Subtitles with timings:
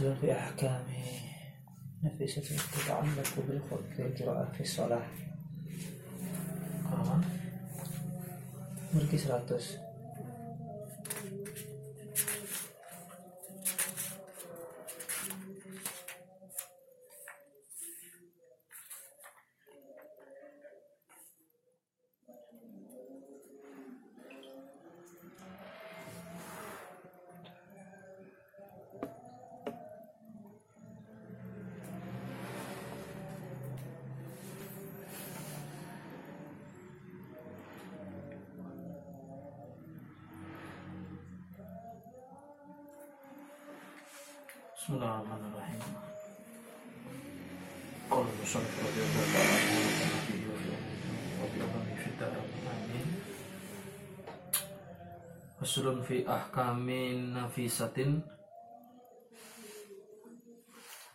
[0.00, 0.84] فصل في أحكام
[2.02, 3.28] نفسة تتعلق
[3.98, 5.06] بالقراءة في الصلاة
[6.86, 7.18] Kawan,
[8.94, 9.18] Mergi
[44.91, 45.79] Bismillahirrahmanirrahim.
[50.03, 50.51] Nabiyyi
[55.63, 58.19] wa fi ahkamin nafisatin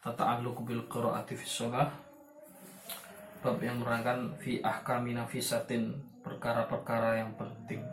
[0.01, 1.93] tata'alluq bil qira'ati fi shalah.
[3.45, 7.85] Bab yang menerangkan fi ahkami nafisatin perkara-perkara yang penting.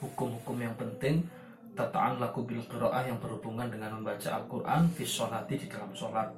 [0.00, 1.20] Hukum-hukum yang penting
[1.72, 6.28] tataan laku bil qiraah yang berhubungan dengan membaca Al-Quran fi sholati di dalam sholat.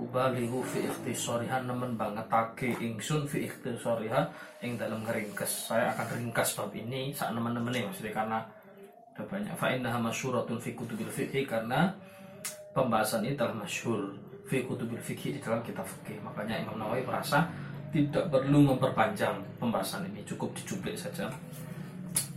[0.00, 4.20] Ubalihu fi ikhtisariha nemen bangetake ingsun fi ikhtisariha
[4.64, 5.70] ing dalam ngeringkes.
[5.70, 8.38] Saya akan ringkas bab ini saat teman-teman ini maksudnya karena
[9.14, 9.54] ada banyak.
[9.54, 11.92] Fa innaha masyhuratun fi kutubil fikih karena
[12.72, 14.16] pembahasan ini telah masyhur
[14.48, 17.46] fi kutubil fikih di dalam kitab fikih makanya Imam Nawawi merasa
[17.92, 20.24] tidak perlu memperpanjang pembahasan ini.
[20.26, 21.28] Cukup dicuplik saja.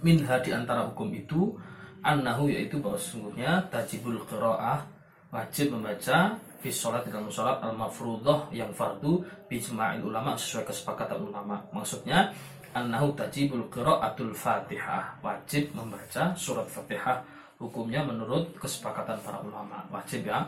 [0.03, 1.56] Minha di antara hukum itu
[2.03, 4.84] annahu yaitu bahwa sesungguhnya tajibul qiraah
[5.31, 9.58] wajib membaca fi sholat dalam sholat al mafruḍah yang fardu bi
[10.03, 11.64] ulama sesuai kesepakatan ulama.
[11.72, 12.30] Maksudnya
[12.75, 17.24] annahu tajibul qiraatul fatihah wajib membaca surat fatihah.
[17.58, 19.88] Hukumnya menurut kesepakatan para ulama.
[19.88, 20.44] Wajib ya.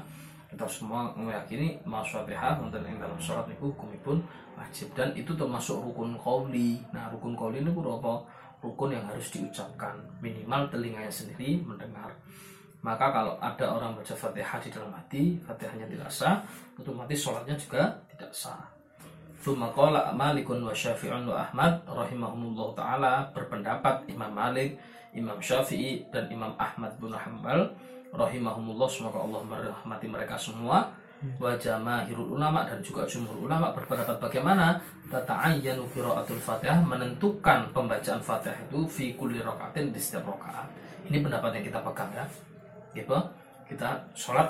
[0.51, 4.17] Kita semua meyakini fatihah untuk yang dalam sholat itu hukum pun
[4.59, 4.91] wajib.
[4.95, 8.13] Dan itu termasuk rukun kauli nah rukun kauli ini apa
[8.65, 9.93] rukun yang harus diucapkan.
[10.19, 12.09] Minimal telinganya sendiri mendengar.
[12.85, 16.45] Maka kalau ada orang baca fatihah di dalam hati fatihahnya tidak sah
[16.77, 18.61] otomatis sholatnya juga tidak sah.
[19.41, 19.69] Thumma
[20.13, 24.77] Malikun wa Syafi'un wa Ahmad rahimahumullah taala berpendapat Imam Malik,
[25.13, 27.73] Imam Syafi'i dan Imam Ahmad bin Hanbal
[28.13, 28.89] rahimahumullah.
[28.89, 30.93] Semoga Allah merahmati mereka semua
[31.35, 34.79] wa jamaahirul ulama dan juga jumhur ulama berpendapat bagaimana
[35.11, 40.67] tata'ayyanu qiraatul Fatihah menentukan pembacaan Fatihah itu fi kulli rakaatin di setiap rakaat.
[41.05, 42.25] Ini pendapat yang kita pegang ya.
[42.97, 43.17] Gitu.
[43.65, 44.49] Kita sholat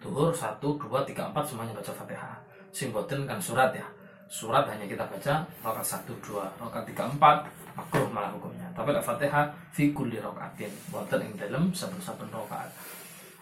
[0.00, 2.36] duhur 1 2 3 4 semuanya baca Fatihah.
[2.74, 3.86] Sing kan surat ya.
[4.28, 8.66] Surat hanya kita baca rakaat 1 2, rakaat 3 4 makruh malah hukumnya.
[8.74, 10.70] Tapi Fatihah fi kulli rakaatin.
[10.90, 12.70] Boten ing dalam saben-saben rakaat.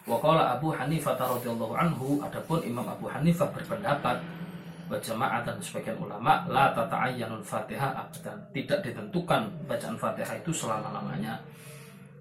[0.03, 4.19] Waqala Abu Hanifah radhiyallahu anhu adapun Imam Abu Hanifah berpendapat
[4.91, 11.39] wa jamaah dan sebagian ulama la tata'ayyanul Fatihah abadan tidak ditentukan bacaan Fatihah itu selama-lamanya.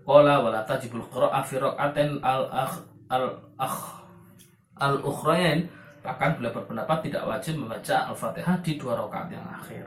[0.06, 2.75] Qala wala tajibul qira'ah fi rak'atin al akh
[3.10, 3.26] al
[3.59, 3.78] akh
[4.78, 5.66] al ukhrain
[6.03, 9.87] bahkan beliau berpendapat tidak wajib membaca Al-Fatihah di dua rakaat yang akhir.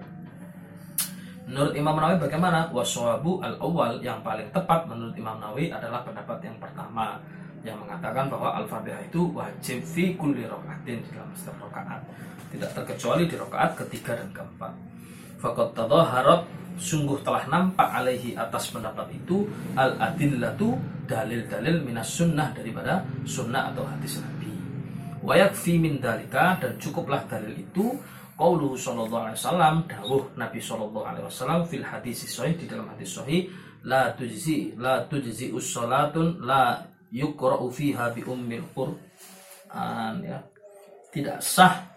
[1.46, 2.72] Menurut Imam Nawawi bagaimana?
[2.72, 7.20] Waswabu al-awwal yang paling tepat menurut Imam Nawawi adalah pendapat yang pertama
[7.66, 12.02] yang mengatakan bahwa Al-Fatihah itu wajib fi kulli rokaatin di dalam setiap rokaat
[12.54, 14.74] tidak terkecuali di rokaat ketiga dan keempat
[15.46, 16.42] Fakat tadaharat
[16.80, 19.48] sungguh telah nampak alaihi atas pendapat itu
[19.78, 20.74] al adillatu
[21.06, 24.52] dalil-dalil minas sunnah daripada sunnah atau hadis Nabi.
[25.22, 27.94] Wayak fi min dalika dan cukuplah dalil itu
[28.36, 33.16] qauluhu sallallahu alaihi wasallam dawuh Nabi sallallahu alaihi wasallam fil hadis sahih di dalam hadis
[33.16, 33.48] sahih
[33.86, 36.82] la tujzi la tujzi us-salatun la
[37.16, 40.44] yukra'u fiha bi ummil Qur'an ya.
[41.16, 41.96] Tidak sah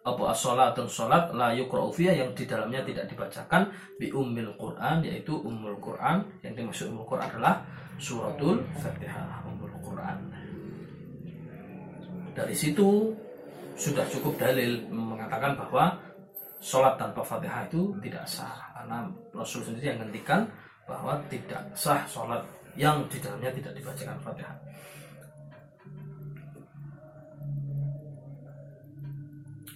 [0.00, 3.68] apa salatun salat la yukra'u fiha yang di dalamnya tidak dibacakan
[4.00, 7.60] bi ummil Qur'an yaitu ummul Qur'an yang dimaksud ummul Qur'an adalah
[8.00, 10.16] suratul Fatihah ummul Qur'an.
[12.32, 13.12] Dari situ
[13.76, 16.00] sudah cukup dalil mengatakan bahwa
[16.60, 20.44] sholat tanpa fatihah itu tidak sah karena Rasul sendiri yang menghentikan
[20.84, 22.44] bahwa tidak sah sholat
[22.78, 24.56] yang di dalamnya tidak dibacakan Fatihah.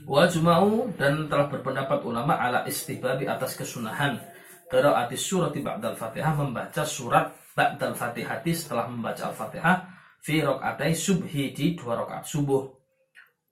[0.04, 4.20] Wajma'u dan telah berpendapat ulama ala istibabi atas kesunahan
[4.68, 9.76] qiraatis surati ba'dal Fatihah membaca surat ba'dal Fatihah setelah membaca Al-Fatihah
[10.20, 12.68] fi rakaatai subhi di dua rakaat subuh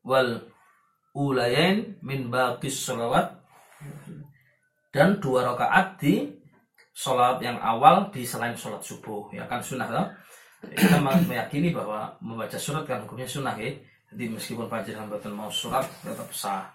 [0.05, 0.45] wal
[1.17, 3.33] ulayain min baqis salawat
[4.93, 6.42] dan dua rakaat di
[6.93, 10.07] sholat yang awal di selain sholat subuh ya kan sunnah loh
[10.71, 13.75] kita meyakini bahwa membaca surat kan hukumnya sunnah ya.
[14.13, 16.71] Jadi meskipun panjenengan betul mau surat tetap sah.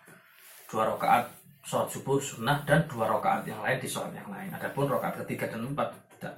[0.68, 1.32] Dua rakaat
[1.64, 4.52] sholat subuh sunnah dan dua rakaat yang lain di sholat yang lain.
[4.52, 6.36] Adapun rakaat ketiga dan empat tidak.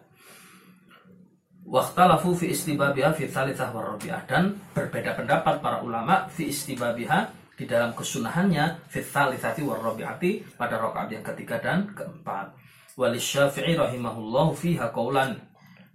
[1.66, 7.20] Waktalafu fi istibabiha fi thalithah warabi'ah dan berbeda pendapat para ulama fi istibabiha
[7.58, 12.54] di dalam kesunahannya fi thalithati warabi'ati pada rakaat yang ketiga dan keempat.
[13.00, 15.40] Wali Syafi'i rahimahullahu fiha qaulan.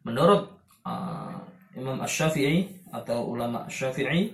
[0.08, 0.48] Menurut
[0.88, 1.36] uh,
[1.76, 2.64] Imam Asy-Syafi'i
[2.96, 4.32] atau ulama Syafi'i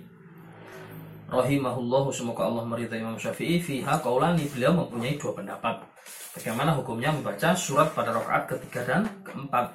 [1.26, 5.82] rahimahullahu semoga Allah meridai Imam Syafi'i fiha qaulani beliau mempunyai dua pendapat.
[6.38, 9.66] Bagaimana hukumnya membaca surat pada rakaat ketiga dan keempat?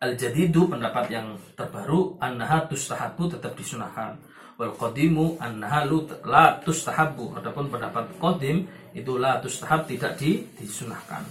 [0.00, 4.16] Al-jadidu pendapat yang terbaru annaha tustahabu tetap disunahkan.
[4.60, 5.88] Wal qadimu annaha
[6.28, 7.32] la tustahabu.
[7.32, 11.24] Adapun pendapat qadim itu la tustahab tidak di, disunahkan.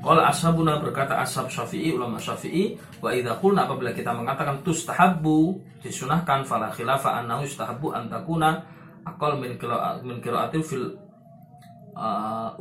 [0.00, 6.44] Kalau ashabuna berkata ashab syafi'i ulama syafi'i wa idza qulna apabila kita mengatakan tustahabu disunahkan
[6.48, 8.64] fala khilafa annahu yustahabu an takuna
[9.04, 10.96] aqal min qira'at min qira'atil fil
[11.96, 12.56] uh,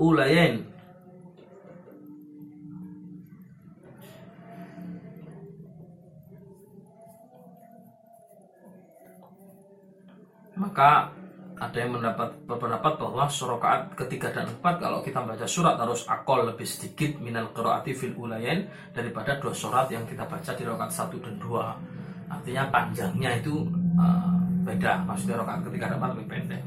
[10.59, 11.09] maka
[11.59, 16.47] ada yang mendapat berpendapat bahwa surokaat ketiga dan empat kalau kita baca surat harus akol
[16.47, 18.63] lebih sedikit minal qiraati fil ulayain
[18.95, 21.75] daripada dua surat yang kita baca di rokaat satu dan dua
[22.31, 23.67] artinya panjangnya itu
[23.99, 26.63] uh, beda maksudnya rokaat ketiga dan empat lebih pendek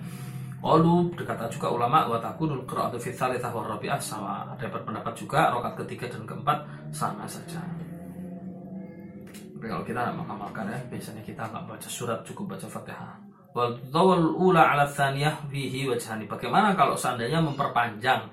[0.62, 4.46] Lalu berkata juga ulama wa takunul qira'atu fi tsalitsah wa rabi'ah sama.
[4.54, 6.58] Ada berpendapat juga rakaat ketiga dan keempat
[6.94, 7.58] sama saja.
[9.58, 13.31] Tapi kalau kita mengamalkan ya, biasanya kita nggak baca surat cukup baca Fatihah.
[13.52, 13.76] Wal
[14.36, 16.24] ula ala tsaniyah fihi wajhani.
[16.24, 18.32] Bagaimana kalau seandainya memperpanjang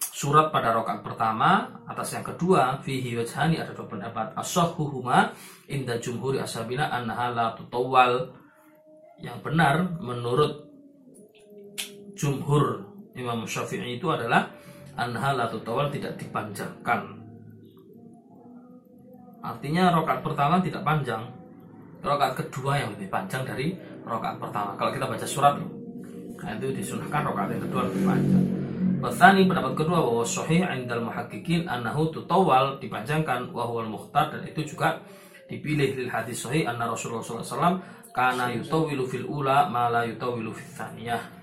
[0.00, 5.36] surat pada rakaat pertama atas yang kedua fihi wajhani ada dua pendapat as-sahhuhuma
[5.68, 8.32] inda jumhuri ashabina annaha la tutawwal
[9.20, 10.64] yang benar menurut
[12.16, 14.52] jumhur Imam Syafi'i itu adalah
[14.96, 17.16] anha la tutawal tidak dipanjangkan.
[19.40, 21.22] Artinya rokaat pertama tidak panjang.
[22.04, 23.76] Rokaat kedua yang lebih panjang dari
[24.06, 24.76] rokaat pertama.
[24.76, 25.54] Kalau kita baca surat
[26.36, 28.44] nah itu disunahkan rokaat yang kedua lebih panjang.
[28.96, 34.76] Wasani pendapat kedua bahwa sahih indal muhaqqiqin annahu tutawal dipanjangkan wa huwal mukhtar dan itu
[34.76, 35.00] juga
[35.46, 37.76] dipilih lil hadis sahih anna Rasulullah SAW
[38.16, 41.35] karena yutawilu fil ula ma la yutawilu fil thaniyah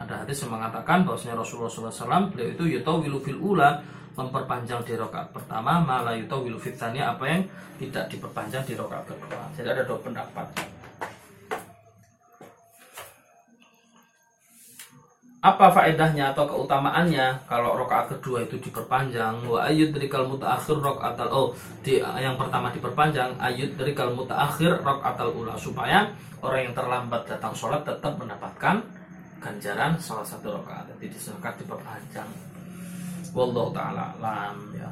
[0.00, 3.84] ada hadis yang mengatakan bahwasanya Rasulullah SAW beliau itu yutawilu fil ula
[4.16, 7.44] memperpanjang di rokaat pertama malah yutawilu fil apa yang
[7.76, 9.44] tidak diperpanjang di rokaat kedua.
[9.52, 10.46] Jadi ada dua pendapat.
[15.40, 19.40] Apa faedahnya atau keutamaannya kalau rokaat kedua itu diperpanjang?
[19.48, 24.84] Wa ayat dari kal mutaakhir rokaat oh di yang pertama diperpanjang ayat dari kal mutaakhir
[24.84, 26.12] rokaat ula supaya
[26.44, 28.84] orang yang terlambat datang sholat tetap mendapatkan
[29.40, 32.30] ganjaran salah satu rakaat jadi disunahkan diperpanjang.
[33.32, 34.90] Wallahu taala alam ya.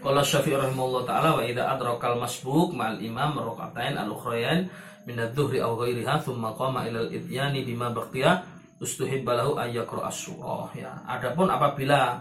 [0.00, 4.68] Qala Syafi'i rahimahullah taala wa idza adrakal masbuk ma'al imam raka'atain al-ukhrayain
[5.08, 8.44] min adh-dhuhri aw ghairiha thumma qama ila al-ityani bima baqiya
[8.80, 10.72] ustuhibba lahu ay yaqra as-surah.
[10.76, 12.20] Ya adapun apabila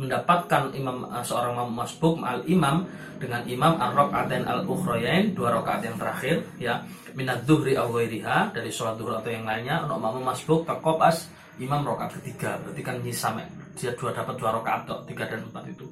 [0.00, 2.88] mendapatkan imam seorang imam masbuk ma'al imam
[3.20, 6.80] dengan imam ar-raka'atain al-ukhrayain dua rakaat yang terakhir ya.
[7.12, 11.28] Minat duhri awwairiha dari sholat duhur atau yang lainnya untuk mamu masbuk takopas
[11.60, 12.56] imam rokaat ketiga.
[12.64, 13.44] Berarti kan nyisame
[13.76, 15.84] dia dua dapat dua rokaat atau tiga dan empat itu.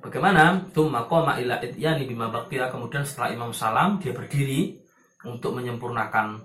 [0.00, 0.64] Bagaimana?
[0.72, 4.80] Tuh makoma ila ityani bima baktia kemudian setelah imam salam dia berdiri
[5.28, 6.40] untuk menyempurnakan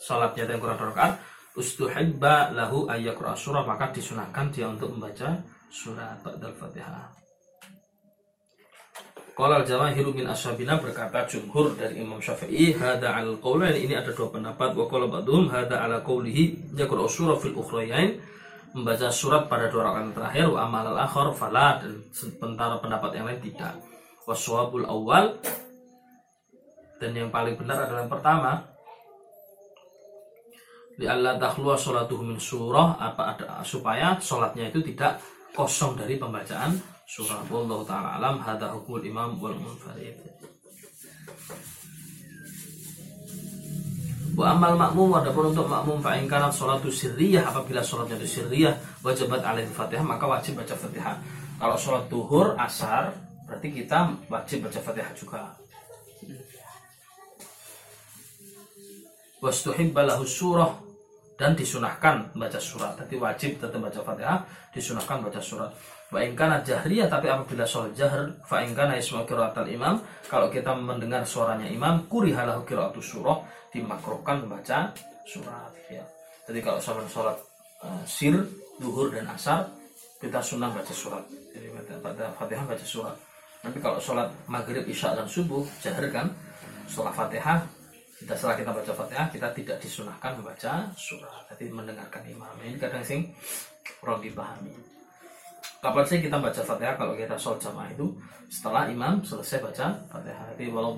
[0.00, 1.20] sholatnya yang kurang rokaat
[1.58, 3.68] ustuhibba lahu ayyakra surah.
[3.68, 7.10] Maka disunahkan dia untuk membaca surat ba'dal fatihah
[9.34, 14.30] Qala al-jamahiru min ashabina berkata jumhur dari Imam Syafi'i hada al qawlain ini ada dua
[14.30, 18.22] pendapat wa qala ba'dhum hada ala qawlihi yaqra'u surah fil ukhrayain
[18.78, 23.26] membaca surat pada dua rakaat terakhir wa amal al akhir fala dan sementara pendapat yang
[23.26, 23.74] lain tidak.
[24.22, 25.42] Waswabul awal
[27.02, 28.52] dan yang paling benar adalah yang pertama
[30.94, 35.18] di Allah takhluwa sholatuhu min surah apa ada supaya sholatnya itu tidak
[35.54, 36.74] kosong dari pembacaan
[37.06, 40.18] surah wallahu taala alam hada hukumul imam wal munfarid
[44.34, 48.74] Wa amal makmum adapun untuk makmum fa in kanat sholatu sirriyah apabila sholatnya itu sirriyah
[49.06, 51.22] wajibat alaihi Fatihah maka wajib baca Fatihah.
[51.54, 53.14] Kalau sholat duhur, asar
[53.46, 55.54] berarti kita wajib baca Fatihah juga.
[59.38, 60.82] Wastuhibba lahu surah
[61.34, 62.94] dan disunahkan baca surat.
[62.98, 65.70] Jadi wajib tetap baca Fatihah, disunahkan baca surat.
[66.14, 69.98] Wa in kana jahriyah tapi apabila sholat jahr fa in kana isma qiraatal imam
[70.30, 73.42] kalau kita mendengar suaranya imam kurihalahu qiraatu surah
[73.74, 74.94] dimakruhkan membaca
[75.26, 76.06] surat ya.
[76.46, 77.36] Jadi kalau sholat sholat
[77.82, 78.36] uh, sir,
[78.78, 79.66] duhur dan asar
[80.22, 81.24] kita sunnah baca surat.
[81.50, 81.66] Jadi
[81.98, 83.16] pada fatihah baca surat.
[83.66, 86.30] Nanti kalau sholat maghrib, isya dan subuh jahar kan
[86.86, 87.58] setelah fatihah
[88.24, 91.44] kita setelah kita baca fatihah kita tidak disunahkan membaca surat.
[91.52, 93.28] Jadi mendengarkan imam ini kadang sing
[94.00, 94.72] kurang dipahami.
[95.84, 98.16] Kapan sih kita baca fatihah kalau kita sholat jamaah itu
[98.48, 100.56] setelah imam selesai baca fatihah.
[100.56, 100.96] Jadi walau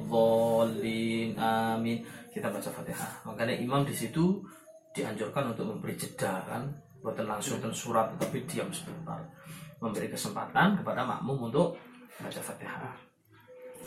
[1.34, 1.98] amin
[2.36, 3.24] kita baca Fatihah.
[3.24, 4.44] Makanya imam di situ
[4.92, 6.68] dianjurkan untuk memberi jeda kan,
[7.00, 9.16] bukan langsung dan surat tetapi diam sebentar.
[9.80, 11.80] Memberi kesempatan kepada makmum untuk
[12.20, 12.92] baca Fatihah.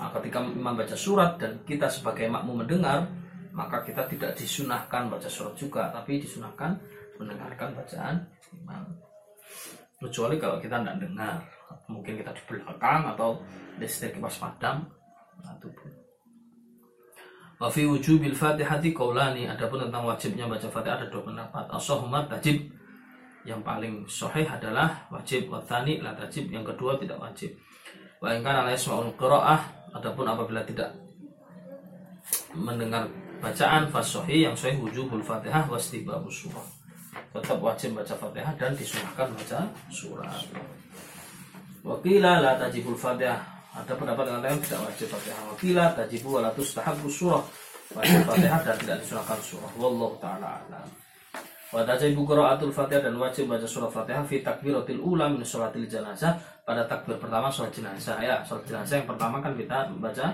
[0.02, 3.06] Nah, ketika imam baca surat dan kita sebagai makmum mendengar,
[3.52, 6.78] maka kita tidak disunahkan baca surat juga, tapi disunahkan
[7.18, 8.16] mendengarkan bacaan
[8.56, 8.84] imam.
[10.00, 11.44] Kecuali kalau kita tidak dengar,
[11.92, 13.44] mungkin kita di belakang atau
[13.76, 14.88] listrik kipas padam,
[15.44, 15.92] nah, itu pun.
[17.60, 19.44] Wa fi wujubil Fatihati qaulani.
[19.44, 21.68] Adapun tentang wajibnya baca Fatihah ada dua pendapat.
[21.68, 22.72] As-sahmat wajib.
[23.44, 26.48] Yang paling sahih adalah wajib wa tsani la tajib.
[26.48, 27.52] Yang kedua tidak wajib.
[28.24, 29.62] Wa in kana la qira'ah.
[29.92, 30.96] Adapun apabila tidak
[32.56, 36.68] mendengar bacaan fasohi yang sahih wujubul Fatihah wastibabus surah.
[37.32, 40.44] Tetap wajib baca Fatihah dan disunahkan baca surat.
[41.82, 43.40] Wakila la tajibul Fatihah.
[43.70, 45.42] Ada pendapat yang lain tidak wajib Fatihah.
[45.56, 47.44] Wakila tajibu wala tustahabbu surah.
[47.96, 49.72] Wajib Fatihah dan tidak disunahkan surah.
[49.80, 50.88] Wallahu taala alam.
[51.70, 56.36] Wa tajibu qiraatul Fatihah dan wajib baca surah Fatihah fi takbiratil ula min sholatil jenazah.
[56.68, 58.20] Pada takbir pertama sholat jenazah.
[58.22, 60.26] Ya sholat jenazah yang pertama kan kita baca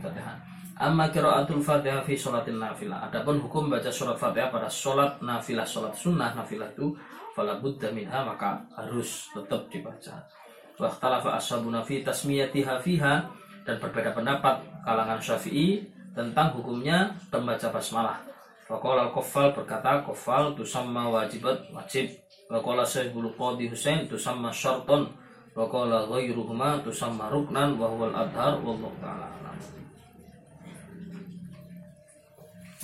[0.00, 5.62] Fatihah Amma qiraatul Fatihah fi sholatil nafilah adapun hukum baca surat Fatihah pada sholat nafilah
[5.62, 6.90] sholat sunnah nafilah itu
[7.34, 10.26] fala budda minha maka harus tetap dibaca
[10.74, 13.14] Wakhtalafa ashabuna fi tasmiyatiha fiha
[13.62, 18.18] dan berbeda pendapat kalangan Syafi'i tentang hukumnya membaca basmalah.
[18.66, 22.10] Faqala al-Qaffal berkata Qaffal tusamma wajibat wajib.
[22.50, 25.14] Waqala Syekhul Qadi Husain tusamma syarton.
[25.54, 29.56] Waqala ghairuhuma tusamma ruknan wa huwal adhar wallahu ta'ala alam.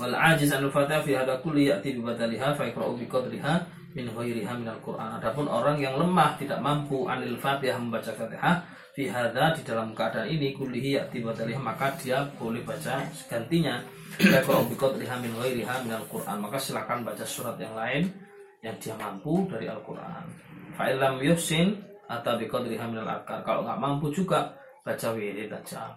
[0.00, 3.54] Wal ajiz an al-Fatihah fi hadha kulli ya'ti bi badaliha fa bi qadriha
[3.92, 5.20] min ghairiha minal Quran.
[5.20, 8.64] Adapun orang yang lemah tidak mampu anil Fatihah membaca Fatihah
[8.96, 11.20] fi hadza di dalam keadaan ini kullihi ya'ti
[11.60, 13.76] maka dia boleh baca gantinya
[14.16, 16.40] yaqra'u bi qadriha min ghairiha minal Quran.
[16.40, 18.08] Maka silakan baca surat yang lain
[18.64, 20.24] yang dia mampu dari Al-Qur'an.
[20.80, 21.76] Fa illam yuhsin
[22.08, 23.44] atau bi qadriha minal akar.
[23.44, 24.48] Kalau nggak mampu juga
[24.80, 25.92] baca wirid aja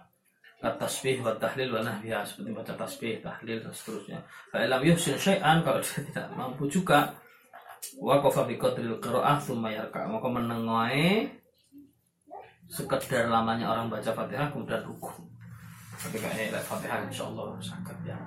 [0.60, 4.18] tasbih wa tahlil wa nahbiha seperti baca tasbih, tahlil dan seterusnya.
[4.52, 7.12] Fa illam yuhsin syai'an kalau dia tidak mampu juga
[8.00, 10.08] Waqafa bi qadril qiraah tsumma yarka.
[10.08, 11.28] Maka menengoe
[12.66, 15.12] sekedar lamanya orang baca Fatihah kemudian ruku.
[16.00, 18.18] Ketika ini Fatihah insya Allah sakit ya.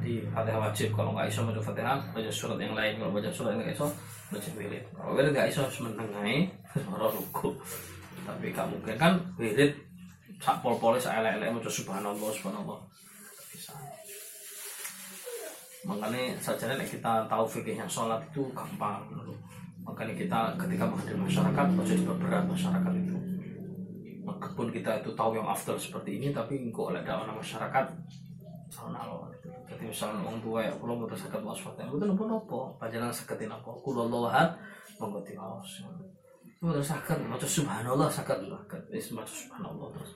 [0.00, 3.54] Jadi Fatihah wajib kalau nggak iso baca Fatihah baca surat yang lain kalau baca surat
[3.54, 3.86] yang nggak iso
[4.32, 4.84] baca wirid.
[4.96, 6.36] Kalau wirid nggak iso harus menengai
[6.92, 7.48] orang ruku.
[8.24, 9.72] Tapi kamu mungkin kan wirid
[10.38, 12.80] sak pol-pole sak elek-elek maca subhanallah subhanallah.
[15.86, 19.02] Makanya saja nih kita tahu fikihnya sholat itu gampang.
[19.82, 23.16] Makanya kita ketika menghadapi masyarakat harus jadi berat masyarakat itu.
[24.28, 27.86] Meskipun kita itu tahu yang after seperti ini tapi kok ada orang masyarakat
[28.68, 33.12] tahun itu jadi misalnya orang tua ya kalau mau tersekat wasfatnya itu nopo nopo panjangan
[33.12, 33.72] seketin apa?
[33.80, 34.56] Kulo lohat
[35.00, 35.84] mengerti aus
[36.58, 40.10] udah sakit macam subhanallah sakit sakit es macam subhanallah terus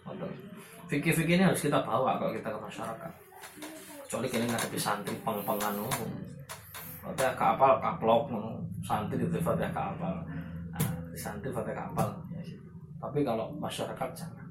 [0.91, 3.13] fikih fikih ini harus kita bawa kalau kita ke masyarakat.
[4.05, 5.73] Kecuali kini ngadepi santri peng-pengan
[7.03, 10.15] Fatihah kapal kaplok nu santri itu fatihah kapal
[10.71, 12.45] nah, santri fatihah kapal ya,
[13.01, 14.47] tapi kalau masyarakat jangan.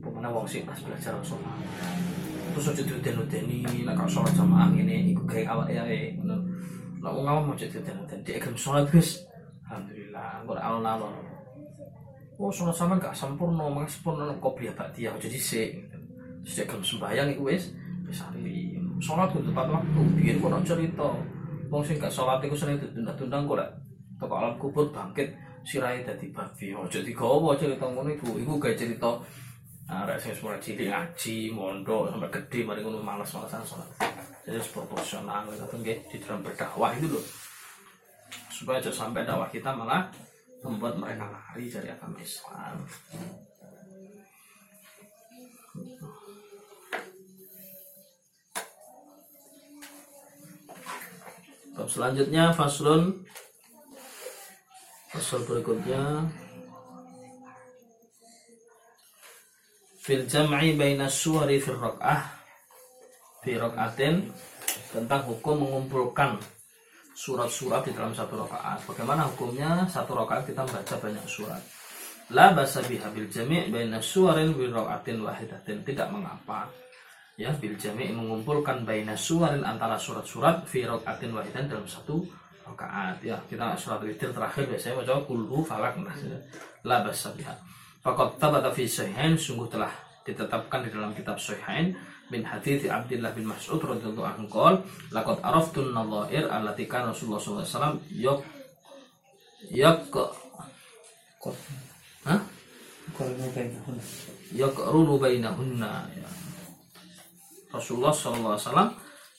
[0.00, 1.58] Pemana wong sih pas belajar sholat.
[2.56, 7.52] Terus aja duden-dudeni nek kalau sholat jamaah ini ikut kayak awak ya nek wong awam
[7.52, 9.27] mau jadi duden di ekam sholat ora
[10.78, 11.14] alon-alon
[12.38, 15.74] oh sholat sama gak sempurna maka sempurna kok biar dia jadi sih
[16.48, 17.76] terus ekam sembahyang itu wis.
[18.08, 18.72] Sari,
[19.04, 20.00] sholat itu tepat waktu.
[20.16, 21.08] Biar kok cerita,
[21.68, 23.70] wong sing gak sholat itu sering ditunda-tunda kok lek.
[24.16, 25.28] Toko alam kubur bangkit
[25.60, 26.72] sirai dadi babi.
[26.72, 28.40] Ojo digawa cerita ngono iku.
[28.40, 29.20] Iku gawe cerita
[29.88, 33.88] arek sing sekolah cilik ngaji mondok sampai gede mari ngono malas-malasan sholat
[34.44, 37.24] jadi proporsional itu nggih di dalam berdakwah itu loh
[38.52, 40.04] supaya jangan sampai dakwah kita malah
[40.62, 42.76] membuat mereka lari dari agama Islam.
[51.78, 53.22] Bab selanjutnya faslun.
[55.14, 56.26] Fasal berikutnya.
[60.02, 62.26] Fil jam'i baina suwari fil rak'ah
[63.44, 64.26] fi rak'atin
[64.90, 66.40] tentang hukum mengumpulkan
[67.18, 68.86] surat-surat di dalam satu rakaat.
[68.86, 71.58] Bagaimana hukumnya satu rakaat kita membaca banyak surat?
[72.30, 75.82] La basa biha bil jami' baina suwarin bil rak'atin wahidatin.
[75.82, 76.70] Tidak mengapa
[77.34, 82.22] ya bil jami' mengumpulkan baina suwarin antara surat-surat fi rak'atin wahidatin dalam satu
[82.70, 83.18] rakaat.
[83.26, 86.14] Ya, kita surat witir terakhir biasanya baca kulhu falak nah.
[86.86, 87.58] La basa biha.
[87.98, 89.90] Faqad tabata fi sahihain sungguh telah
[90.22, 91.98] ditetapkan di dalam kitab sahihain
[92.28, 94.74] min hadits Abdullah bin Mas'ud radhiyallahu anhu qol
[95.12, 98.56] laqad araftun nadhair allati kana Rasulullah sallallahu alaihi wasallam
[102.28, 102.40] Hah?
[103.16, 103.96] Korno bainahun.
[104.52, 106.28] yaqrunu bainahunna ya.
[107.72, 108.90] Rasulullah sallallahu alaihi wasallam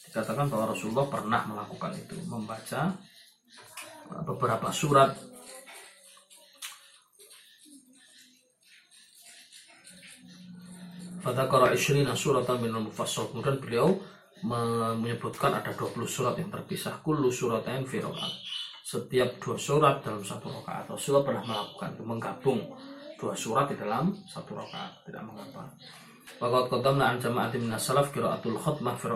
[0.10, 2.98] dikatakan bahwa Rasulullah pernah melakukan itu membaca
[4.25, 5.13] beberapa surat
[11.19, 13.88] Fadakara isyrina suratan minal mufassal Kemudian beliau
[14.47, 17.99] me- menyebutkan ada 20 surat yang terpisah Kullu suratain fi.
[18.89, 22.59] Setiap dua surat dalam satu rakaat Rasulullah pernah melakukan itu Menggabung
[23.21, 25.70] dua surat di dalam satu rakaat Tidak mengapa
[26.37, 29.09] Waqat qaddamna an jama'ati minas salaf qiraatul khutmah fi.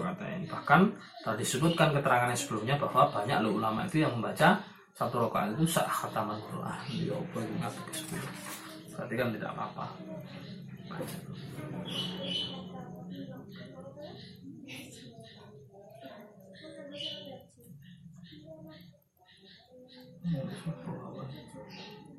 [0.50, 0.82] Bahkan
[1.22, 4.60] telah disebutkan keterangan yang sebelumnya bahwa banyak ulama itu yang membaca
[4.98, 6.80] satu rakaat itu saat khataman Quran.
[7.06, 7.16] Ya
[7.94, 8.34] sepuluh.
[8.92, 9.86] Berarti kan tidak apa-apa.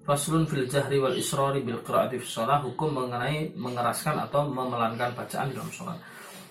[0.05, 5.49] Faslun fil jahri wal israri bil qiraati fi shalah hukum mengenai mengeraskan atau memelankan bacaan
[5.55, 5.97] dalam sholat.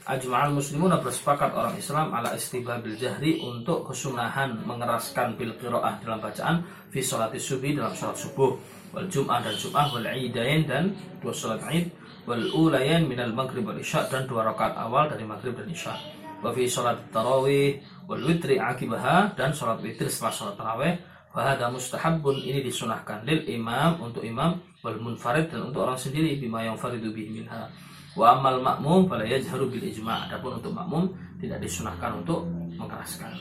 [0.03, 6.19] Ajma'al muslimun bersepakat orang Islam ala istibah bil jahri untuk kesunahan mengeraskan bil qiraah dalam
[6.19, 8.51] bacaan fi sholati subuh dalam sholat subuh
[8.89, 13.77] wal jum'ah dan jum'ah wal idain dan dua sholat id wal ulayan minal maghrib wal
[13.77, 15.95] isya dan dua rakaat awal dari maghrib dan isya
[16.43, 20.93] wa fi sholat tarawih wal witri akibaha dan sholat witir setelah sholat tarawih
[21.33, 24.53] Wahada mustahabun ini disunahkan lil imam untuk imam
[24.86, 27.65] wal munfarid dan untuk orang sendiri bima yang faridu bihi minha.
[28.13, 30.29] Wa amal makmum fala yajharu bil ijma'.
[30.29, 31.09] Adapun untuk makmum
[31.41, 32.45] tidak disunahkan untuk
[32.77, 33.33] mengeraskan.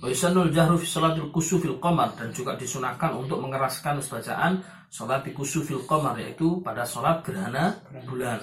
[0.00, 5.84] Wa yusannul jahru fi salatil kusufil qamar dan juga disunahkan untuk mengeraskan bacaan salat kusufil
[5.84, 7.76] qamar yaitu pada salat gerhana
[8.08, 8.40] bulan.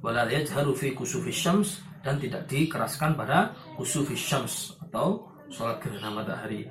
[0.00, 6.64] Wala yajharu fi kusufis syams dan tidak dikeraskan pada kusufis syams atau salat gerhana matahari.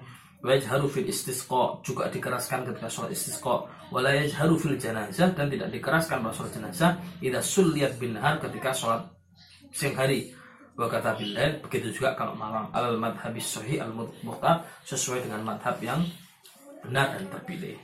[0.43, 3.63] Wajharu fil istisqa juga dikeraskan ketika sholat istisqa.
[3.96, 6.91] Wala yajharu fil janazah dan tidak dikeraskan pada sholat jenazah
[7.24, 9.08] idza sulliyat bin ketika sholat
[9.72, 10.36] siang hari
[10.74, 15.78] wa kata billail begitu juga kalau malam al madhabis sahih al muqtar sesuai dengan madhab
[15.80, 16.02] yang
[16.82, 17.78] benar dan terpilih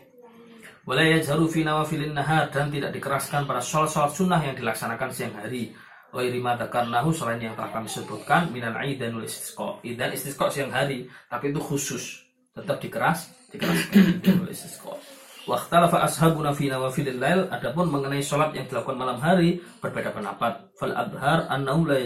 [0.90, 5.70] wala yajharu fi nawafilin nahar dan tidak dikeraskan pada sholat-sholat sunnah yang dilaksanakan siang hari
[6.10, 11.06] Wairi madakarnahu selain yang telah kami sebutkan minal aidan wal istisqa idan istisqa siang hari
[11.30, 14.98] tapi itu khusus tetap dikeras dikeraskan oleh istisqa.
[15.46, 20.74] Wa ikhtalafa ashabuna fi nawafilil lail adapun mengenai salat yang dilakukan malam hari berbeda pendapat.
[20.82, 22.02] Fal adhar annahu la.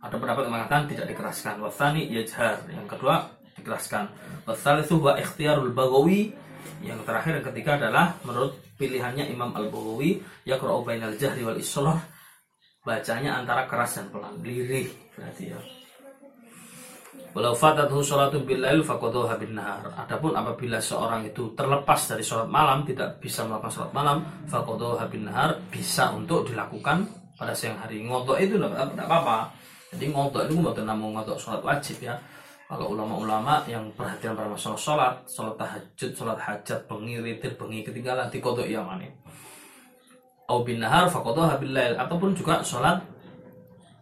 [0.00, 1.54] Ada pendapat yang mengatakan tidak dikeraskan.
[1.60, 2.64] Wa tsani yajhar.
[2.72, 3.28] Yang kedua
[3.60, 4.04] dikeraskan.
[4.48, 6.32] Wa tsalitsu wa ikhtiyarul Baghawi.
[6.80, 11.60] Yang terakhir yang ketiga adalah menurut pilihannya Imam Al-Baghawi yaqra'u bainal jahri wal.
[12.80, 15.60] Bacanya antara keras dan pelan, lirih berarti ya.
[17.36, 19.84] Walau fatathu sholatu billail faqadaha bin nahar.
[20.00, 25.28] Adapun apabila seorang itu terlepas dari sholat malam, tidak bisa melakukan sholat malam, faqadaha bin
[25.28, 27.04] nahar bisa untuk dilakukan
[27.36, 28.00] pada siang hari.
[28.00, 29.52] Ngodok itu tidak apa-apa.
[29.90, 32.14] Jadi ngodok itu bukan namun ngodok sholat wajib ya.
[32.70, 38.30] Kalau ulama-ulama yang perhatian pada masalah sholat, sholat tahajud, sholat hajat, bengi, witir, bengi, ketinggalan
[38.30, 39.10] di kodok ya mani.
[40.46, 43.02] Au bin nahar faqadaha billail ataupun juga sholat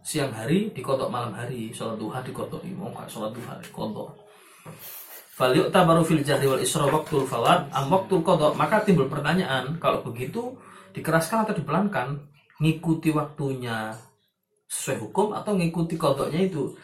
[0.05, 1.73] siang hari dikodok malam hari.
[1.73, 2.61] Sholat duha dikodok.
[2.77, 4.13] Mau nggak sholat duha dikodok.
[5.39, 10.03] Faliuk baru fil jahri wal isra waktul fawat am waktul kodok maka timbul pertanyaan kalau
[10.03, 10.51] begitu
[10.91, 12.19] dikeraskan atau dipelankan
[12.59, 13.95] ngikuti waktunya
[14.69, 16.77] sesuai hukum atau ngikuti kodoknya itu.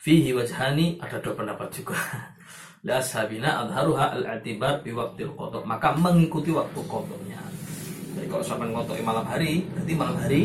[0.00, 1.94] Fihi wajhani ada dua pendapat juga.
[2.86, 7.40] La ashabina adharuha al-i'tibar bi waqtil qada maka mengikuti waktu qadanya
[8.16, 10.40] jadi kalau sampai ngotok malam hari berarti malam hari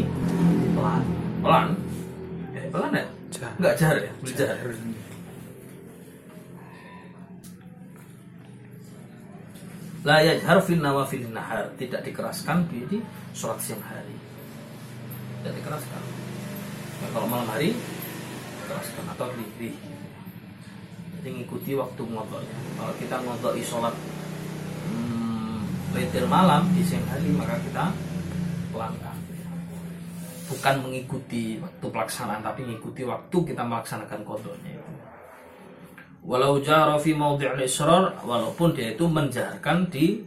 [0.75, 1.04] pelan.
[1.39, 1.67] Pelan?
[2.51, 3.06] Ya, pelan ya?
[3.32, 3.51] Jar.
[3.56, 4.12] enggak jar ya?
[4.19, 4.56] Berjar
[10.01, 11.71] la yajhar fil nawafil nahar.
[11.80, 12.97] Tidak dikeraskan di, di
[13.32, 14.17] sholat siang hari.
[15.39, 16.20] Tidak dikeraskan
[17.01, 17.73] Nah, kalau malam hari
[18.61, 19.73] dikeraskan atau di
[21.21, 23.93] jadi ngikuti waktu ngodoknya kalau kita ngodoi sholat
[24.89, 27.93] hmm, malam di siang hari maka kita
[28.73, 29.17] pelankan
[30.51, 34.93] bukan mengikuti waktu pelaksanaan tapi mengikuti waktu kita melaksanakan kodoknya itu.
[36.21, 40.21] Walau jara fi maudhi'il israr walaupun dia itu menjaharkan di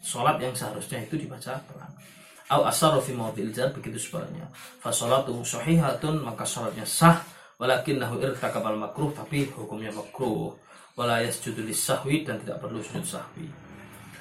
[0.00, 1.92] sholat yang seharusnya itu dibaca pelan
[2.48, 4.48] au asarra fi maudhi'il jar begitu sebaliknya
[4.80, 7.20] fa sholatuhu sahihatun maka sholatnya sah.
[7.58, 10.54] Walakinnahu irtakabal makruh tapi hukumnya makruh.
[10.94, 13.50] Wala yasjudu sahwi dan tidak perlu sujud sahwi.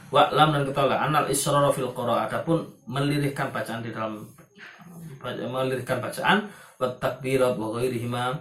[0.08, 4.24] Wa'lam dan ketahuilah anal israr fil qira adapun melirihkan bacaan di dalam
[5.22, 6.48] melirihkan bacaan
[6.80, 8.40] wa takbirat wa ghairihima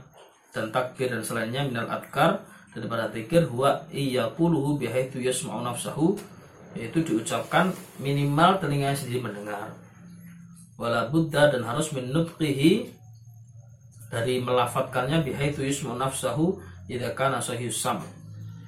[0.55, 6.15] dan takbir dan selainnya minal adkar daripada zikir huwa iyaquluhu bihaitsu yasma'u nafsahu
[6.77, 9.73] yaitu diucapkan minimal telinganya sendiri mendengar.
[10.77, 12.93] Wala buddha dan harus minutqihi
[14.13, 18.05] dari melafatkannya bihaitsu yasma'u nafsahu idza kana sam.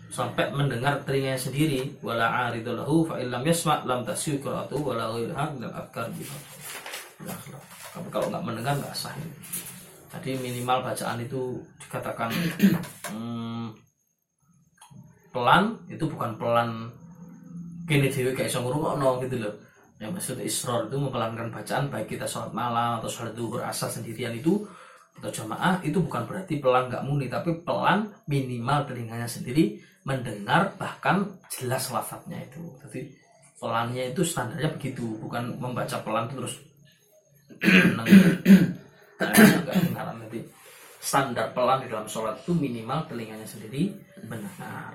[0.08, 5.52] Sampai mendengar telinganya sendiri wala aridu lahu fa illam yasma lam tasyu qira'atuhu wala ghairaha
[5.52, 5.68] min
[7.98, 9.34] tapi kalau nggak mendengar nggak sah ini.
[10.08, 12.30] Jadi minimal bacaan itu dikatakan
[13.12, 13.74] hmm,
[15.34, 16.88] pelan itu bukan pelan
[17.88, 19.54] kini dewi kayak iso ngrungokno gitu loh.
[19.98, 24.30] Yang maksud isror itu mempelankan bacaan baik kita sholat malam atau sholat duhur asar sendirian
[24.36, 24.62] itu
[25.18, 31.26] atau jamaah itu bukan berarti pelan nggak muni tapi pelan minimal telinganya sendiri mendengar bahkan
[31.50, 32.62] jelas lafadznya itu.
[32.86, 33.00] Jadi
[33.58, 36.62] pelannya itu standarnya begitu bukan membaca pelan terus
[37.98, 38.14] nanti
[41.08, 43.96] standar pelan di dalam sholat itu minimal telinganya sendiri
[44.28, 44.92] mendengar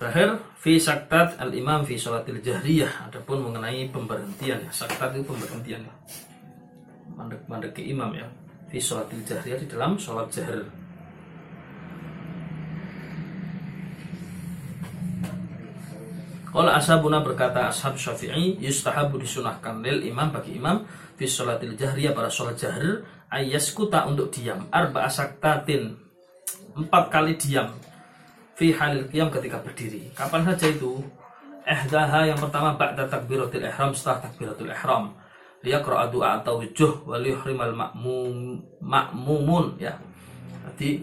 [0.00, 3.12] Terakhir, fi saktat al imam fi sholatil jahriyah.
[3.12, 5.84] Adapun mengenai pemberhentian, saktat itu pemberhentian.
[7.12, 8.24] Mandek mandek ke imam ya.
[8.72, 10.64] Fi sholatil jahriyah di dalam sholat jahr.
[16.48, 20.88] Kalau ashabuna berkata ashab syafi'i yustahabu disunahkan lil imam bagi imam
[21.20, 25.92] fi sholatil jahriyah pada sholat jahr ayaskuta untuk diam arba asaktatin
[26.72, 27.70] empat kali diam
[28.60, 30.12] fi halil qiyam ketika berdiri.
[30.12, 31.00] Kapan saja itu?
[31.64, 35.16] Ihdaha yang pertama ba'da takbiratul ihram setelah takbiratul ihram.
[35.64, 39.96] Liyaqra'a du'a atau wujuh wa liyuhrimal ma'mum ma'mumun ya.
[40.68, 41.00] Jadi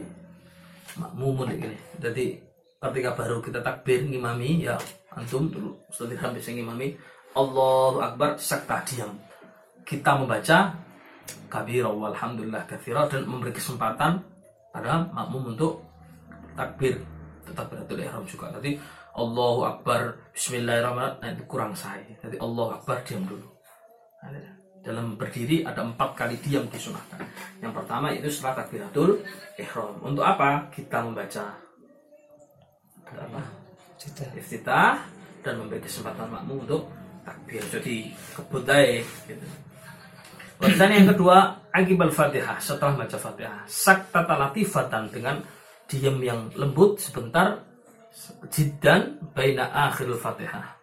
[1.01, 1.77] makmumun ini.
[1.97, 2.37] Jadi
[2.77, 4.77] ketika baru kita takbir ngimami ya
[5.17, 6.93] antum dulu setelah dirham bisa ngimami
[7.33, 9.17] Allahu Akbar sakta diam.
[9.81, 10.77] Kita membaca
[11.49, 14.21] kabira walhamdulillah kathira dan memberi kesempatan
[14.73, 15.81] pada makmum untuk
[16.53, 17.16] takbir
[17.47, 18.51] tetap beratul ihram juga.
[18.51, 18.75] Tadi
[19.15, 21.23] Allahu Akbar Bismillahirrahmanirrahim.
[21.23, 23.47] Nah, itu kurang sah jadi Allahu Akbar diam dulu.
[24.21, 24.57] Nah,
[24.87, 27.19] dalam berdiri ada empat kali diam disunahkan.
[27.59, 29.19] Yang pertama itu setelah takbiratul
[29.59, 29.99] ihram.
[29.99, 30.71] Untuk apa?
[30.71, 31.43] Kita membaca
[33.11, 33.41] apa?
[34.31, 34.95] Iftitah.
[35.43, 36.87] Dan memberi kesempatan makmum untuk
[37.27, 37.63] takbir.
[37.67, 39.47] Jadi kebutai gitu.
[40.59, 42.55] Dan yang kedua akibal fatihah.
[42.59, 43.67] Setelah baca fatihah.
[43.67, 45.43] Saktata latifatan dengan
[45.87, 47.63] diam yang lembut sebentar
[48.51, 50.75] jiddan baina akhir fatihah.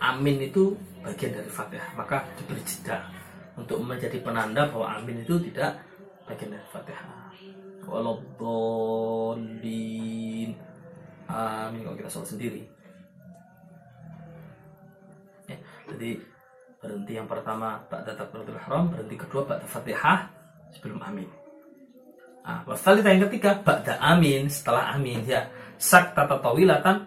[0.00, 1.96] amin itu bagian dari fatihah.
[1.96, 3.08] Maka diberi jeda
[3.56, 5.80] untuk menjadi penanda bahwa amin itu tidak
[6.28, 7.32] bagian dari fatihah.
[7.88, 9.60] Waladdallin.
[11.32, 11.80] Amin.
[11.84, 12.62] Kalau kita sholat sendiri.
[15.48, 15.56] Ya,
[15.90, 16.20] jadi
[16.82, 20.26] berhenti yang pertama ba'da takbiratul ihram berhenti kedua ba'da fatihah
[20.74, 21.30] sebelum amin.
[22.42, 25.46] Nah, yang ketiga ba'da amin setelah amin ya
[25.82, 27.02] sak tata tawilatan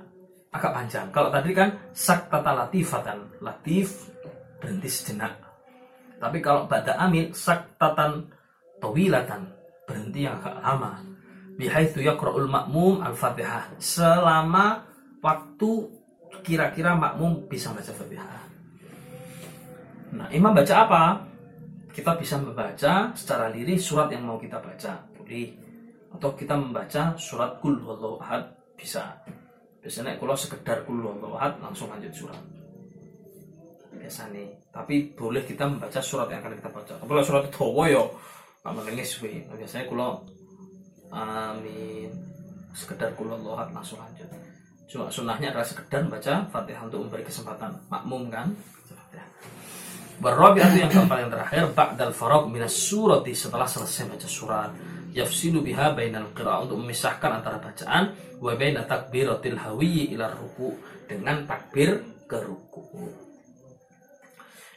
[0.52, 4.12] agak panjang kalau tadi kan sak tata latifatan latif
[4.60, 5.32] berhenti sejenak
[6.20, 8.28] tapi kalau ba'da amin sak tatan
[8.84, 9.48] tawilatan
[9.88, 11.00] berhenti yang agak lama
[11.56, 14.84] bihaitsu yaqra'ul makmum al-Fatihah selama
[15.24, 15.72] waktu
[16.46, 18.44] kira-kira makmum bisa baca Fatihah.
[20.16, 21.04] Nah, imam baca apa?
[21.90, 25.56] Kita bisa membaca secara lirik surat yang mau kita baca, boleh.
[26.12, 27.80] Atau kita membaca surat Kul
[28.76, 29.16] bisa.
[29.82, 32.42] Biasanya kalau sekedar Kul Huwallahu Ahad langsung lanjut surat.
[33.96, 34.46] Biasanya.
[34.70, 36.94] Tapi boleh kita membaca surat yang akan kita baca.
[37.00, 38.04] Kalau surat itu ya,
[38.62, 39.18] Pak menengis.
[39.24, 40.26] Nah, biasanya kalau
[41.14, 42.10] amin
[42.76, 44.28] sekedar Kul Huwallahu Ahad langsung lanjut.
[44.86, 48.54] Cuma sunnahnya adalah sekedar baca Fatihah untuk memberi kesempatan makmum kan.
[50.16, 54.72] Barabi'atu yang keempat yang terakhir ba'dal faraq minas surati setelah selesai baca surat
[55.16, 58.12] yafsilu biha bainal qira'ah untuk memisahkan antara bacaan
[58.44, 60.76] wa baina takbiratil hawiyyi ila ruku
[61.08, 62.84] dengan takbir ke ruku.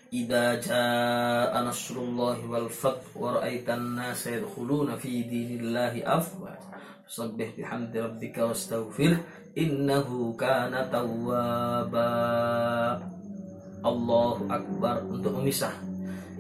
[0.09, 6.57] Idza jaa nasrullahi wal fath wa ra'aitan nasa yadkhuluna fi dinillahi afwaj
[7.05, 9.21] fasabbih bihamdi rabbika wastaghfir
[9.53, 12.09] innahu kana tawwaba.
[13.85, 15.77] Allahu Akbar untuk memisah.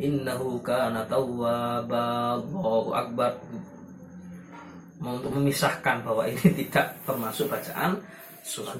[0.01, 2.41] Innahu kana tawwaba.
[2.41, 3.37] Allahu Akbar
[4.99, 8.03] untuk memisahkan bahwa ini tidak termasuk bacaan
[8.43, 8.77] surat.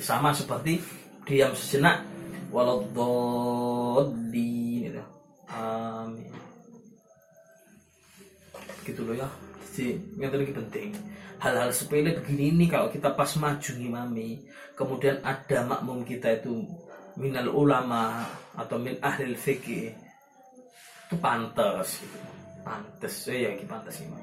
[0.00, 0.80] Sama seperti
[1.24, 2.04] diam sejenak
[2.52, 5.02] waladhdallin gitu.
[5.52, 6.32] Amin.
[8.84, 9.28] Gitu loh ya.
[9.68, 10.94] Jadi yang tadi penting.
[11.38, 14.42] Hal-hal sepele begini ini kalau kita pas maju ngimami,
[14.74, 16.66] kemudian ada makmum kita itu
[17.18, 18.22] minal ulama
[18.58, 19.90] atau min ahli fikih
[21.08, 22.18] itu pantas gitu.
[22.62, 24.20] pantas ya ya pantas imam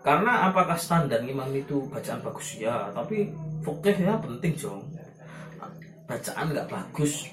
[0.00, 2.56] karena apakah standar imam itu bacaan bagus?
[2.56, 3.28] Ya tapi
[3.60, 4.82] fikih ya penting dong
[6.08, 7.28] bacaan nggak bagus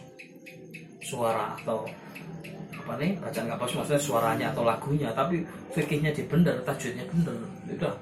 [1.01, 1.87] suara atau
[2.75, 3.15] apa nih?
[3.17, 7.35] Bacaan nggak bagus maksudnya suaranya atau lagunya tapi fikihnya di bener tajwidnya bener.
[7.73, 7.95] Udah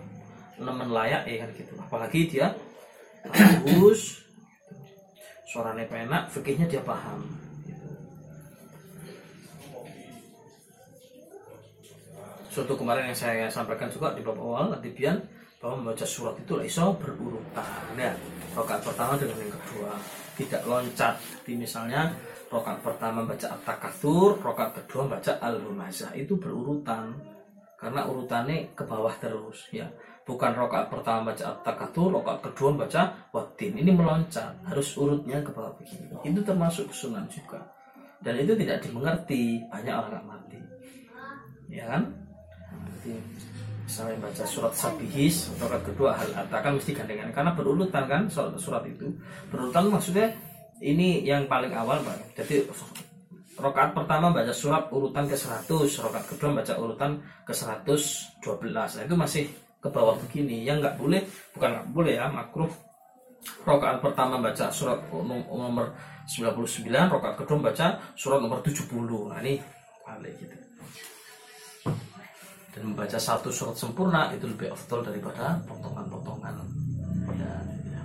[0.58, 1.74] nemen layak ya kan gitu.
[1.78, 2.52] Apalagi dia
[3.30, 4.26] bagus
[5.46, 7.45] suaranya penak fikihnya dia paham
[12.56, 15.20] suatu kemarin yang saya sampaikan juga di bab awal Adibian
[15.60, 17.68] bahwa membaca surat itu iso berurutan
[18.00, 18.16] ya
[18.56, 19.92] rokaat pertama dengan yang kedua.
[20.40, 21.20] Tidak loncat.
[21.20, 22.16] Jadi misalnya
[22.48, 26.16] rokaat pertama baca at-takatsur rokaat kedua baca al-humazah.
[26.16, 27.12] Itu berurutan.
[27.76, 29.92] Karena urutannya ke bawah terus ya.
[30.24, 33.02] Bukan rokaat pertama baca at-takatsur rokaat kedua baca
[33.36, 34.64] watin ini meloncat.
[34.64, 35.76] Harus urutnya ke bawah.
[35.76, 37.60] Begini itu termasuk kesunan juga.
[38.24, 39.60] Dan itu tidak dimengerti.
[39.68, 40.60] Banyak orang mengerti.
[41.68, 42.25] Ya kan
[43.06, 43.22] Berarti
[43.86, 47.30] misalnya baca surat sabihis rokaat kedua hal atta kan mesti gandengan.
[47.30, 49.14] Karena berurutan kan surat, surat itu.
[49.54, 50.34] Berurutan maksudnya
[50.82, 52.34] ini yang paling awal Pak.
[52.36, 52.66] jadi
[53.56, 55.70] rokaat pertama baca surat urutan ke 100
[56.02, 57.12] rokaat kedua baca urutan
[57.48, 58.42] ke 112
[58.74, 59.44] nah, itu masih
[59.78, 60.66] ke bawah begini.
[60.66, 61.22] Yang nggak boleh
[61.54, 62.72] bukan nggak boleh ya makruh.
[63.62, 65.94] Rokaat pertama baca surat nom- nomor
[66.26, 68.90] 99 rokaat kedua baca surat nomor 70
[69.30, 69.62] nah ini
[70.02, 70.66] balik gitu
[72.76, 76.60] dan membaca satu surat sempurna itu lebih afdol daripada potongan-potongan
[77.40, 77.56] ya,
[77.88, 78.02] ya.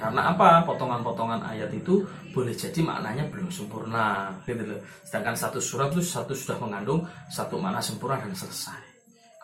[0.00, 0.64] karena apa?
[0.64, 2.00] Potongan-potongan ayat itu
[2.32, 4.32] boleh jadi maknanya belum sempurna.
[4.48, 4.80] Gitu loh.
[5.04, 8.80] Sedangkan satu surat itu satu sudah mengandung satu makna sempurna dan selesai.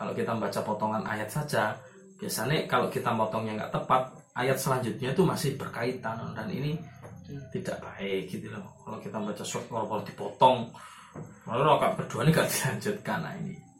[0.01, 1.77] Kalau kita membaca potongan ayat saja
[2.17, 4.01] biasanya kalau kita potongnya nggak tepat
[4.33, 6.33] ayat selanjutnya itu masih berkaitan.
[6.33, 6.73] Dan ini
[7.53, 8.65] tidak baik gitu loh.
[8.81, 10.57] Kalau kita baca surat kalau dipotong
[11.45, 13.19] lalu rokaat kedua ini nggak dilanjutkan.
[13.21, 13.70] Nah ini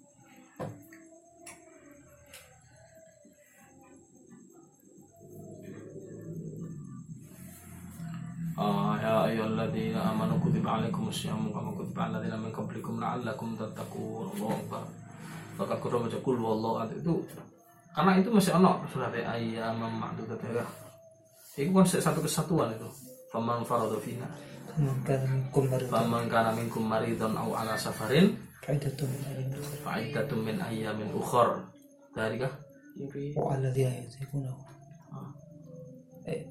[9.05, 14.27] يا أيها الذين آمنوا كتب عليكم الصيام كما كتب على الذين من قبلكم لعلكم تتقون
[14.37, 14.85] الله أكبر
[15.57, 17.25] Maka kurang baca kul wallahu ahad itu
[17.97, 20.61] karena itu masih ono surat ayam ma'dudat ya.
[21.57, 22.85] Itu kan satu kesatuan itu.
[23.33, 24.29] Faman faradu fina.
[24.77, 30.57] Maka minkum maridan Faman kana minkum maridun aw ala safarin Faidatun min ayyamin fa'iddatun min
[30.61, 31.65] ayyamin ukhar.
[32.13, 32.53] Dari kah?
[33.33, 34.61] Wa alladhi yutiqunahu
[35.17, 35.33] Ah.
[36.29, 36.45] Eh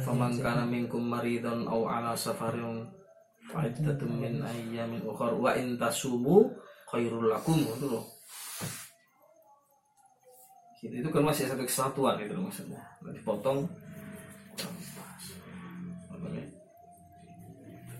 [0.00, 2.88] Faman kana minkum maridun aw ala safarin
[3.52, 6.48] fa'iddatun min ayyamin ukhar wa in tasumu
[6.88, 8.08] khairul lakum itu loh.
[10.82, 12.80] Gitu, itu kan masih satu kesatuan itu loh maksudnya.
[13.04, 13.68] Nggak dipotong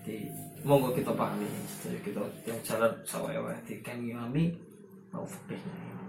[0.03, 0.27] Jadi
[0.67, 1.47] monggo kita pahami.
[1.79, 4.51] Jadi kita yang jalan sawaya di imami
[5.15, 6.02] mau fikihnya.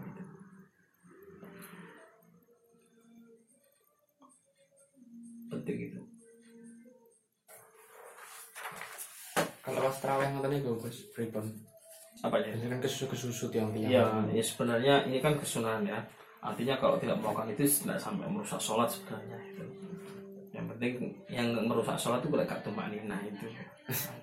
[9.85, 11.45] Pas terawih ngoten niku Gus pripun
[12.25, 12.57] apa ya?
[12.57, 16.01] Biasanya kan kesusu kesusu tiang tiang ya, ya sebenarnya ini kan kesunahan ya.
[16.41, 19.65] Artinya kalau tidak melakukan itu tidak sampai merusak sholat sebenarnya itu.
[20.57, 20.93] Yang penting
[21.29, 22.65] yang merusak sholat itu kalau gak
[23.05, 23.47] nah itu.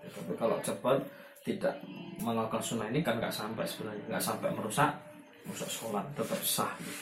[0.09, 0.97] Tapi kalau cepat
[1.45, 1.77] tidak
[2.21, 4.93] melakukan sunnah ini kan nggak sampai sebenarnya nggak sampai merusak
[5.45, 6.73] merusak sholat tetap sah.
[6.77, 6.93] Gitu.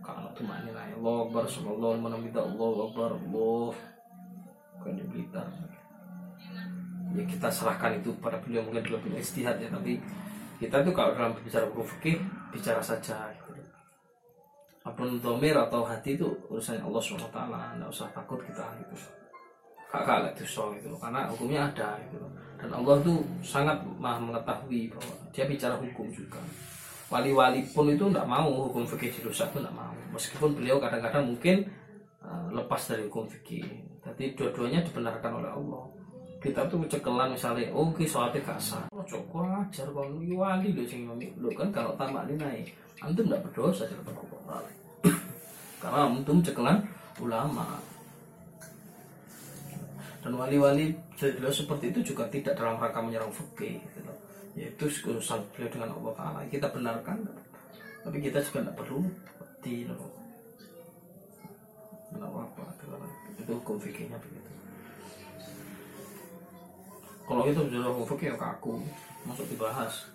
[0.02, 3.72] kalau cuma ini lah Allah Akbar Subhanallah menamida Allah Akbar Allah
[4.82, 5.48] bukan di Blitar.
[7.12, 9.70] Ya kita serahkan itu pada beliau mungkin punya istihad ya.
[9.70, 10.02] Tapi
[10.58, 12.18] kita tuh kalau dalam berbicara hukum fikih
[12.54, 13.50] bicara saja gitu.
[14.82, 17.38] apa pun domir atau hati itu urusannya Allah swt
[17.78, 18.98] nggak usah takut kita gitu.
[19.92, 22.18] Kakak itu so gitu karena hukumnya ada gitu
[22.62, 26.38] dan Allah tuh sangat maha mengetahui bahwa dia bicara hukum juga
[27.12, 29.92] wali-wali pun itu tidak mau hukum fikih dirusak itu tidak mau.
[30.16, 31.68] Meskipun beliau kadang-kadang mungkin
[32.24, 33.68] uh, lepas dari hukum fikih.
[34.00, 35.84] Tapi dua-duanya dibenarkan oleh Allah.
[36.42, 38.88] Kita tuh cekelan misalnya oh ki soalnya gak sah.
[38.96, 41.06] Oh cokok ajar ini wali loh sing
[41.38, 42.66] lo kan kalau tamak ini naik.
[43.04, 44.18] Antum tidak berdosa di depan
[44.50, 44.82] Allah
[45.82, 46.78] karena antum cekelan
[47.18, 47.82] ulama.
[50.22, 50.94] Dan wali-wali
[51.50, 53.82] seperti itu juga tidak dalam rangka menyerang fikih
[54.56, 56.40] yaitu urusan beliau dengan Allah Taala.
[56.52, 57.18] Kita benarkan
[58.02, 59.06] tapi kita juga tidak perlu
[59.62, 60.22] di apa
[63.40, 64.20] itu hukum begitu.
[67.26, 68.76] Kalau itu sudah hukum fikih ya kaku.
[69.24, 70.10] Masuk dibahas.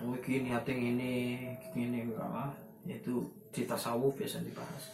[0.00, 1.12] Oh gini hati ini
[1.74, 2.54] gini apa.
[2.86, 4.84] Itu di tasawuf biasa dibahas.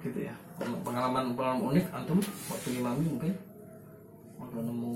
[0.00, 2.20] Gitu ya pengalaman pengalaman unik antum
[2.52, 3.34] waktu imami mungkin.
[4.40, 4.92] Waktu nemu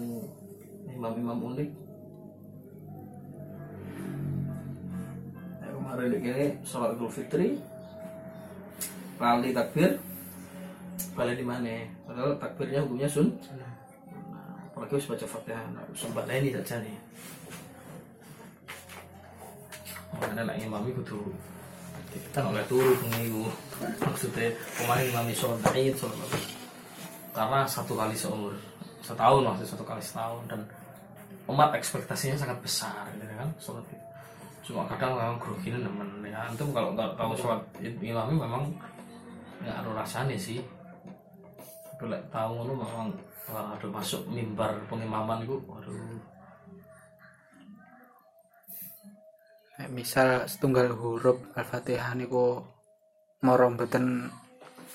[0.93, 1.71] imam-imam unik.
[5.75, 7.61] Kemarin ini sholat idul fitri
[9.21, 10.01] lali takbir
[11.15, 11.87] balik di mana?
[12.03, 13.31] Padahal takbirnya hukumnya sun.
[13.55, 13.75] Nah,
[14.75, 16.99] apalagi harus baca fatihah nah, sempat ini saja nih
[20.19, 21.31] mana nak imami kudu
[22.11, 23.47] kita oleh turu pengigu
[23.81, 25.61] maksudnya kemarin id sholat
[27.35, 28.55] karena satu kali seumur
[29.03, 30.61] setahun maksudnya satu kali setahun dan
[31.51, 33.85] umat ekspektasinya sangat besar gitu kan sholat
[34.65, 36.49] cuma kadang memang grogi nemen ya.
[36.49, 38.65] Antum kalau nggak tahu sholat imami memang
[39.61, 40.65] nggak ada rasanya sih.
[41.95, 43.13] Tapi tahu lu memang
[43.53, 46.17] wah, ada masuk mimbar pengimaman itu waduh.
[49.75, 52.65] Nek misal setunggal huruf Al-Fatihah niku
[53.45, 54.33] mara mboten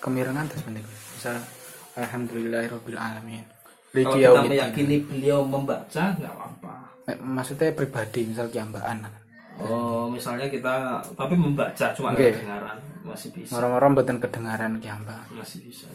[0.02, 0.90] kemirengan terus menika.
[0.90, 1.38] Misal
[1.96, 3.46] alhamdulillahirabbil alamin.
[3.90, 6.74] kalau kita meyakini beliau membaca nggak apa-apa
[7.06, 9.02] Nek Maksudnya pribadi misal kiambaan.
[9.60, 15.28] oh misalnya kita tapi membaca cuma nggak kedengaran masih bisa Mara-mara mboten kedengaran kiambaan.
[15.34, 15.90] masih bisa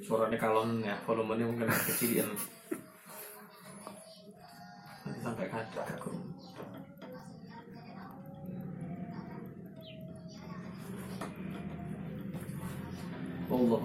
[0.00, 2.26] suaranya kalon ya volumenya mungkin agak kecil ya
[5.26, 6.14] sampai aku.
[13.50, 13.82] Allah